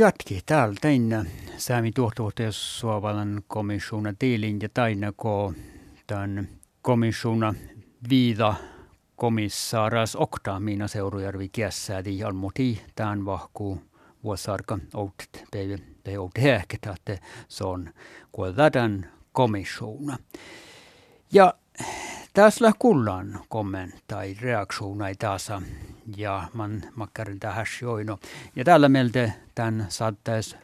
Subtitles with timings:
[0.00, 1.24] jatki täällä tänne
[1.56, 5.52] Säämi tuotuoteussuovalan komissiona tiilin ja taina ko
[6.06, 6.48] tämän
[6.82, 7.54] komissiona
[8.10, 8.54] viida
[9.16, 13.82] komissaaras okta miina seurujärvi kiässäädi almuti tämän vahkuu
[14.24, 17.90] vuosarka outet päivä päivä outet häkketä, että se on
[18.32, 20.18] kuoltadan komissiona.
[21.32, 21.54] Ja
[22.34, 25.50] tässä kullan kommentai reaktiona taas
[26.16, 28.18] ja man makkarin tähän joino.
[28.56, 30.56] Ja täällä meiltä tämän saattaisi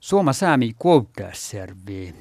[0.00, 2.14] Suoma säämi kuottaservi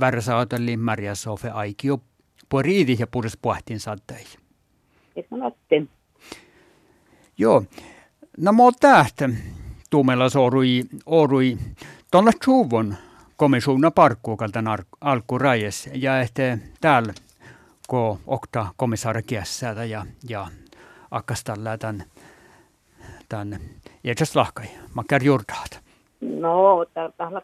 [0.00, 2.00] värsaatali Maria Sofe Aikio
[2.48, 4.24] poriidi ja puhdas puhtiin saattai.
[7.38, 7.64] Joo.
[8.38, 9.28] No mä tähtä
[9.90, 11.58] tuumella sorui, orui
[12.10, 12.96] tuolla Chuvon
[13.36, 14.62] komissiona parkkuukalta
[15.00, 17.14] alkurajes ja että täällä
[17.88, 19.22] ko okta komissaari
[19.88, 20.46] ja, ja
[21.12, 22.02] akkastalla tämän,
[23.28, 23.60] tämän
[24.04, 25.80] Jeesus lahkai, makkar jurdaat.
[26.20, 26.84] No,
[27.16, 27.42] tällä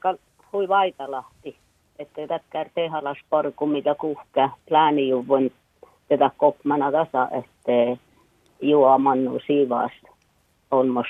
[0.52, 1.56] hui vaitalahti,
[1.98, 5.50] että tätkää tehalas parku, mitä kuhkää, pläänijuvun
[6.08, 8.02] tätä kopmana tasa, että
[8.60, 9.92] juomannu siivaas
[10.70, 11.06] on mos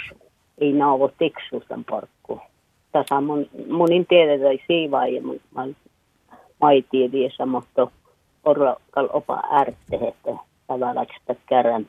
[0.58, 2.40] ei naavo tiksuusan parkku.
[2.92, 5.40] Tässä mun, munin tiedetä siivaa ja mun,
[6.72, 7.86] ei tiedä, mutta
[8.44, 10.30] orrakal opa ärtte, että
[10.66, 11.06] tavallaan
[11.48, 11.86] kerran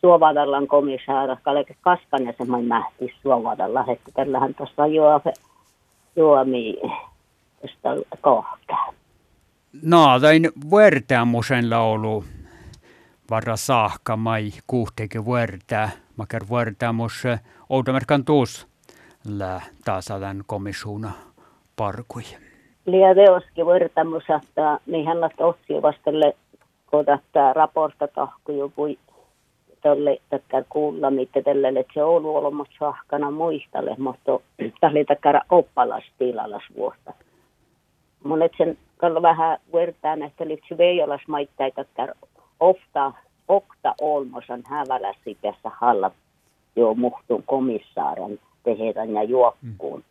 [0.00, 5.20] Suovadallan komissaara Kaleke Kaskanen semmoinen mähti Suovadalla, että tällähän tuossa juo,
[6.16, 6.76] juomi
[7.62, 7.88] tästä
[8.20, 8.92] kohtaa.
[9.82, 12.24] No, tain vuortaamusen laulu
[13.30, 17.22] varra saakka mai kuhteke vuortaa, makar vuortaamus
[17.70, 18.66] oudamerkan tuus
[19.38, 21.12] lä taas tämän komissiona
[21.76, 22.22] parkui.
[22.86, 26.36] Liä teoski vuortaamus, että niinhän otsi vastelle
[26.86, 28.82] kodata raportta tahku joku
[29.82, 34.40] tolle takkar kuulla, mitä tällä, että se on ollut sahkana muistalle, mutta
[34.80, 37.12] tällä takkara oppalas tilalas vuosta.
[38.24, 42.14] Monet sen kallo vähän vertaan, että lyhtsy veijolas maittai takkar
[42.60, 43.12] ofta,
[43.48, 46.10] okta olmosan häväläsi tässä halla
[46.76, 49.98] jo muhtun komissaaren tehdään ja juokkuun.
[49.98, 50.04] Mm.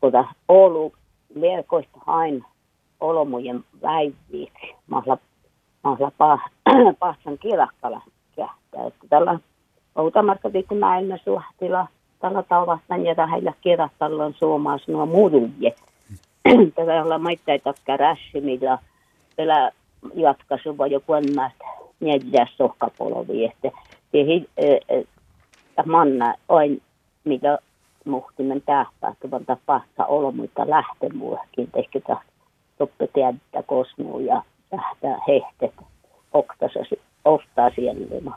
[0.00, 0.92] Kota Oulu
[1.34, 2.44] liekoista hain
[3.00, 4.52] olomujen väiviit,
[4.86, 5.18] mahla,
[5.84, 6.40] mahla pah,
[6.98, 8.02] pahsan kilakkala
[8.40, 8.86] kähtää.
[8.86, 9.38] Että tällä
[9.94, 11.86] outamarka tikku näin suhtila
[12.20, 15.74] tällä tavasta ja tähän kirjastalla on suomaas nuo muruje.
[16.74, 18.78] Tällä olla maitteita kärässi, millä
[19.36, 19.70] tällä
[20.14, 21.64] jatkaisu voi joku enmästä
[22.00, 23.70] neljä sohkapolovi, että
[24.12, 24.48] tehi
[25.86, 26.78] manna on
[27.24, 27.58] mitä
[28.04, 32.00] muhtimen tähpäät, että pahta olmuita lähtemuakin, tehkä
[32.78, 35.74] toppe tiedä kosmuu ja tähtää hehtet
[36.32, 38.36] oktasasi ostaa siellä.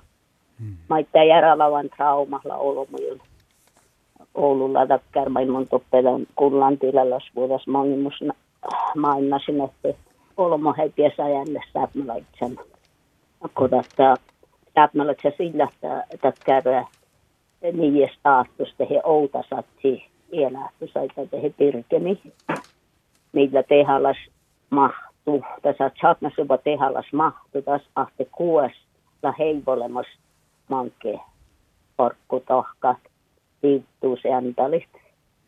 [0.59, 0.77] Hmm.
[0.89, 3.23] Maittaa järalavan traumalla olmuilla.
[4.35, 8.23] Oululla takkar maailman toppelan kullan tilalla vuodas mangimus
[8.95, 9.93] mainnasin, että
[10.38, 12.59] olmo heti jälle säpmälaitsen.
[13.53, 14.16] Kodasta
[14.75, 15.67] säpmälaitsen sillä
[16.22, 16.85] takkar
[17.73, 22.22] niin staatus tehe outa satsi elähty saita tehe pirkemi.
[23.31, 24.17] Millä tehalas
[25.25, 25.45] mahtuu.
[25.61, 28.72] Tässä chatnasuba tehalas mahtuu taas ahte kuues
[29.23, 30.07] la heivolemas
[30.69, 31.19] manke
[31.97, 32.97] porkku tohkat
[33.63, 34.89] viittuus äntälit.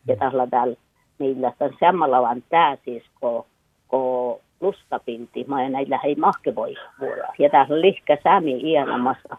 [0.06, 0.76] Ja tällä täällä
[1.18, 3.46] niillä on samalla vaan tää siis ko,
[3.88, 7.32] ko lustapinti, mä en näillä hei mahke voi vuoraa.
[7.38, 9.36] Ja täällä lihkä sämi iänamassa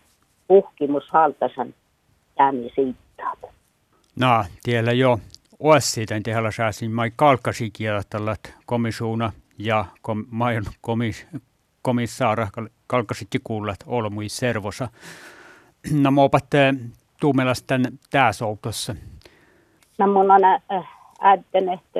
[0.49, 1.73] uhkimus haltasan
[2.37, 3.39] sämi siittaat.
[4.19, 5.19] No, tiellä jo
[5.59, 7.71] oasitan tehällä sääsin mai kalkkasi
[8.09, 11.27] tällät komisuuna ja kom, mai komis,
[11.81, 12.47] komissaara
[12.87, 14.87] kalkkasitti kuullat olmui servosa.
[15.91, 16.73] No mä opatte
[17.19, 18.95] tuumelas tän tääs outossa.
[19.97, 20.41] No mun on
[21.21, 21.99] äänten, että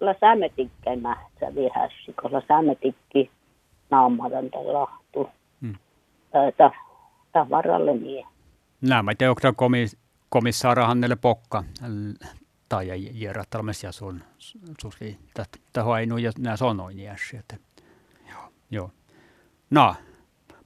[0.00, 3.30] la sämetikkän nähtsä vihässi, kun la sämetikki
[3.90, 5.30] naamadan tai lahtu.
[5.60, 5.74] Hmm.
[7.32, 8.26] Tavaralle niin.
[8.80, 9.96] Nämä te onko komis,
[10.28, 11.64] komissaara Hannele Pokka
[12.68, 12.88] tai
[13.82, 14.22] ja sun
[14.80, 15.18] susi
[15.72, 17.40] tähän ainu ja nämä sanoin jäsi.
[18.30, 18.52] Joo.
[18.70, 18.90] Joo.
[19.70, 19.94] No,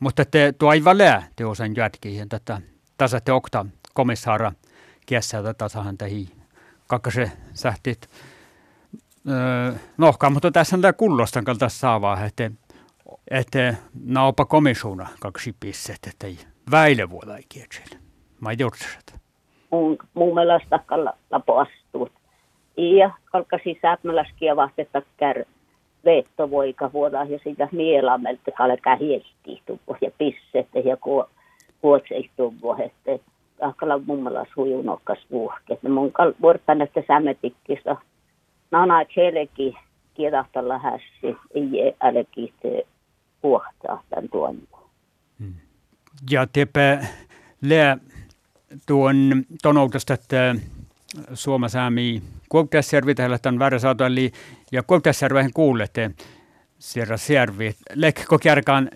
[0.01, 2.61] mutta te tuo aivan lää te osan jätkiin tätä
[2.99, 4.53] tässä te okta komissaara
[5.07, 6.29] kiessä tätä sahan tehi
[6.87, 8.11] kakkase sähtit
[9.29, 12.51] öö, nohkaa, mutta tässä on tämä kullostan kalta saavaa, että
[13.31, 13.75] että
[14.05, 16.39] naupa komisuuna kaksi pisset, että ei
[16.71, 17.99] väile vuoda ei kietsellä.
[18.41, 19.21] Mä jutsaset.
[19.71, 21.67] Mun, mun mielestä kalla lapo
[22.79, 25.45] Ja kalkasi säätmäläskiä vahtetta kär
[26.05, 29.63] veettovoika vuoda ja sitä mielamelta kalkaa hiesti
[30.01, 30.97] ja pisset ja
[31.81, 33.25] kuotseistuvua, että
[33.61, 35.79] ahkala mummala sujunokkas vuohke.
[35.83, 37.97] Ne mun kal vuortan, että sämetikkistä.
[38.71, 39.77] Nana tseleki
[40.15, 41.37] kiedahtalla hässi.
[41.55, 42.87] Ei älki se
[43.41, 44.59] puhtaa tämän tuon.
[45.39, 45.55] Mm.
[46.31, 46.99] Ja tepä
[47.63, 47.99] lää
[48.87, 50.55] tuon tonoutasta, että
[51.35, 54.33] Suomasäämi Kuoktasjärvi täällä on väärä saatu, eli
[54.73, 56.11] ja Kuoktasjärvehen kuulette
[56.79, 57.75] siellä servi.
[57.95, 58.39] Lekko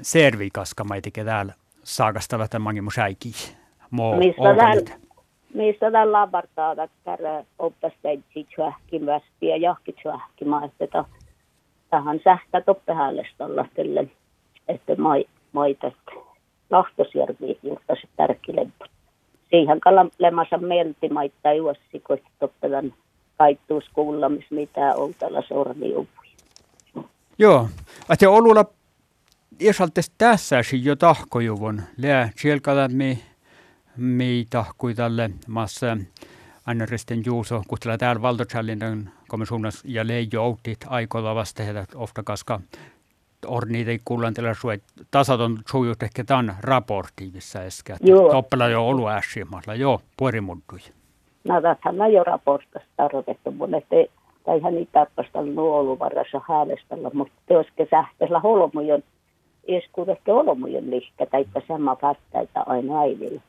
[0.03, 1.53] servi kaska maitikin täällä
[1.85, 3.33] saakastalla tämän säikin.
[4.19, 4.97] Missä täällä,
[5.55, 11.05] missä täällä lavartaa, että oppasteitsi tjähkimästi ja jahki tjähkimä, että
[11.91, 13.65] tähän sähtä toppehäälestalla
[14.69, 15.93] että mai, maita,
[16.71, 18.67] Lahtosjärvi juurta se tärkeä
[19.53, 22.95] siihen kalamassa melti maittaa juossi, kun toppelan
[23.39, 26.33] kaittuuskuullamis, mitä on tällä sormiupuja.
[27.39, 27.69] Joo,
[28.11, 28.65] että olulla
[29.61, 31.83] isaltes tässä jo tahkojuvon.
[31.99, 33.19] Lää sielkalla me,
[33.97, 35.97] me tahkui tälle maassa
[36.67, 42.61] Anna-Resten Juuso, kun täällä valtochallinen komissionas ja leijo outit aikoilla vasta heitä ofta kaska
[44.35, 45.59] tällä suet tasaton
[46.03, 47.97] ehkä tämän raportiivissa äsken.
[48.33, 50.79] Toppela jo ollut ässimalla, joo, puorimuntui.
[51.45, 54.11] No tähän jo raportista tarkoitettu, mutta ettei
[54.71, 59.03] niitä tarkastella ollut varassa häälestellä, mutta teoske sähköisellä holmujon,
[59.67, 63.41] isku ehkä holmujon lihkä, tai sama vastaita aina äidillä.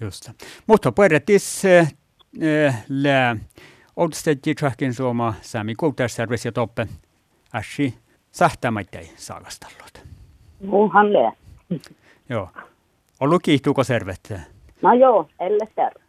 [0.00, 0.30] Just
[0.66, 1.40] Mutta puhutettiin
[1.80, 1.94] äh,
[2.40, 3.36] eh, lää,
[4.58, 6.86] tjahkin suoma sami kulttuursservice ja toppe
[7.54, 7.94] äsi
[8.34, 10.02] sähtämättä saakastallut.
[10.66, 11.06] Muuhan
[12.28, 12.48] joo.
[13.20, 14.40] Ollut kiihtuuko servettä?
[14.82, 16.03] No joo, elle serve.